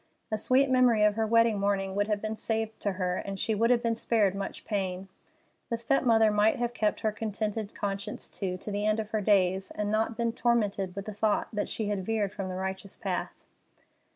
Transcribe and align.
A 0.31 0.37
sweet 0.39 0.67
memory 0.67 1.03
of 1.03 1.13
her 1.13 1.27
wedding 1.27 1.59
morning 1.59 1.93
would 1.93 2.07
have 2.07 2.23
been 2.23 2.35
saved 2.35 2.79
to 2.79 2.93
her, 2.93 3.17
and 3.17 3.39
she 3.39 3.53
would 3.53 3.69
have 3.69 3.83
been 3.83 3.93
spared 3.93 4.33
much 4.33 4.65
pain. 4.65 5.09
The 5.69 5.77
step 5.77 6.01
mother 6.03 6.31
might 6.31 6.55
have 6.55 6.73
kept 6.73 7.01
her 7.01 7.11
contented 7.11 7.75
conscience, 7.75 8.27
too, 8.27 8.57
to 8.57 8.71
the 8.71 8.87
end 8.87 8.99
of 8.99 9.11
her 9.11 9.21
days, 9.21 9.69
and 9.69 9.91
not 9.91 10.17
been 10.17 10.33
tormented 10.33 10.95
with 10.95 11.05
the 11.05 11.13
thought 11.13 11.49
that 11.53 11.69
she 11.69 11.89
had 11.89 12.03
veered 12.03 12.33
from 12.33 12.49
the 12.49 12.55
righteous 12.55 12.97
path. 12.97 13.45